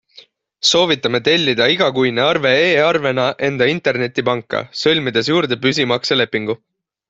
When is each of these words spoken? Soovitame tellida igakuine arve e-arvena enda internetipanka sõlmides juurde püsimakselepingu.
Soovitame 0.69 1.19
tellida 1.27 1.67
igakuine 1.73 2.23
arve 2.29 2.55
e-arvena 2.71 3.27
enda 3.49 3.69
internetipanka 3.75 4.65
sõlmides 4.85 5.33
juurde 5.33 5.63
püsimakselepingu. 5.67 6.61